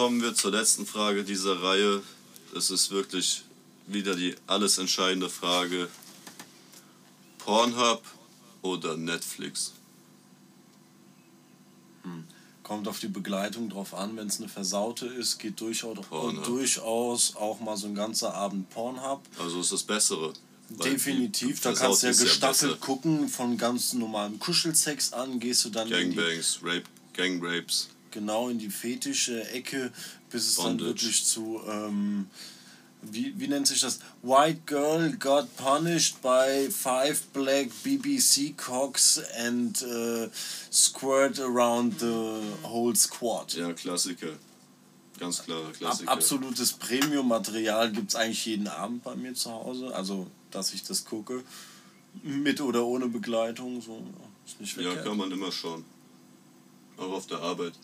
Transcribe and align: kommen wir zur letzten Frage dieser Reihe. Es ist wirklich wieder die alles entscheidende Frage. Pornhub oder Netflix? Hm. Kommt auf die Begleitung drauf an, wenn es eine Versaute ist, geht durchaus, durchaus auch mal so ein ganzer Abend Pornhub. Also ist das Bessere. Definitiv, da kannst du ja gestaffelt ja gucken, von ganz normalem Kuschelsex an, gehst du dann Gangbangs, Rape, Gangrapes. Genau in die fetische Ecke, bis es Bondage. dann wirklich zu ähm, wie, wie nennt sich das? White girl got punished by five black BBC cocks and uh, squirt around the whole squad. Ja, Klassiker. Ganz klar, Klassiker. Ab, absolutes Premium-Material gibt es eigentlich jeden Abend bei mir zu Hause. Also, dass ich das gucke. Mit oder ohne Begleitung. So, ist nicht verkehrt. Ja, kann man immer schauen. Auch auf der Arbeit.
kommen 0.00 0.22
wir 0.22 0.34
zur 0.34 0.52
letzten 0.52 0.86
Frage 0.86 1.24
dieser 1.24 1.62
Reihe. 1.62 2.02
Es 2.56 2.70
ist 2.70 2.90
wirklich 2.90 3.42
wieder 3.86 4.16
die 4.16 4.34
alles 4.46 4.78
entscheidende 4.78 5.28
Frage. 5.28 5.88
Pornhub 7.36 8.02
oder 8.62 8.96
Netflix? 8.96 9.74
Hm. 12.04 12.24
Kommt 12.62 12.88
auf 12.88 12.98
die 12.98 13.08
Begleitung 13.08 13.68
drauf 13.68 13.92
an, 13.92 14.16
wenn 14.16 14.28
es 14.28 14.38
eine 14.38 14.48
Versaute 14.48 15.04
ist, 15.04 15.38
geht 15.38 15.60
durchaus, 15.60 15.98
durchaus 16.46 17.36
auch 17.36 17.60
mal 17.60 17.76
so 17.76 17.86
ein 17.86 17.94
ganzer 17.94 18.32
Abend 18.32 18.70
Pornhub. 18.70 19.20
Also 19.38 19.60
ist 19.60 19.72
das 19.72 19.82
Bessere. 19.82 20.32
Definitiv, 20.70 21.60
da 21.60 21.74
kannst 21.74 22.04
du 22.04 22.06
ja 22.06 22.12
gestaffelt 22.14 22.72
ja 22.72 22.78
gucken, 22.78 23.28
von 23.28 23.58
ganz 23.58 23.92
normalem 23.92 24.38
Kuschelsex 24.38 25.12
an, 25.12 25.38
gehst 25.40 25.66
du 25.66 25.68
dann 25.68 25.90
Gangbangs, 25.90 26.60
Rape, 26.62 26.84
Gangrapes. 27.12 27.90
Genau 28.10 28.48
in 28.48 28.58
die 28.58 28.70
fetische 28.70 29.48
Ecke, 29.50 29.92
bis 30.30 30.48
es 30.48 30.56
Bondage. 30.56 30.78
dann 30.78 30.86
wirklich 30.86 31.24
zu 31.24 31.60
ähm, 31.68 32.26
wie, 33.02 33.38
wie 33.38 33.48
nennt 33.48 33.66
sich 33.66 33.80
das? 33.80 34.00
White 34.22 34.62
girl 34.66 35.12
got 35.12 35.56
punished 35.56 36.20
by 36.20 36.68
five 36.70 37.32
black 37.32 37.70
BBC 37.82 38.56
cocks 38.56 39.20
and 39.38 39.82
uh, 39.82 40.28
squirt 40.70 41.40
around 41.40 41.98
the 41.98 42.42
whole 42.62 42.94
squad. 42.94 43.54
Ja, 43.54 43.72
Klassiker. 43.72 44.36
Ganz 45.18 45.42
klar, 45.42 45.72
Klassiker. 45.72 46.10
Ab, 46.10 46.18
absolutes 46.18 46.72
Premium-Material 46.74 47.92
gibt 47.92 48.10
es 48.10 48.16
eigentlich 48.16 48.46
jeden 48.46 48.68
Abend 48.68 49.02
bei 49.02 49.14
mir 49.14 49.34
zu 49.34 49.50
Hause. 49.50 49.94
Also, 49.94 50.26
dass 50.50 50.72
ich 50.72 50.82
das 50.82 51.04
gucke. 51.04 51.42
Mit 52.22 52.60
oder 52.60 52.84
ohne 52.84 53.08
Begleitung. 53.08 53.80
So, 53.80 54.02
ist 54.46 54.60
nicht 54.60 54.74
verkehrt. 54.74 54.96
Ja, 54.96 55.02
kann 55.02 55.16
man 55.16 55.30
immer 55.30 55.52
schauen. 55.52 55.84
Auch 56.96 57.12
auf 57.12 57.26
der 57.26 57.38
Arbeit. 57.38 57.74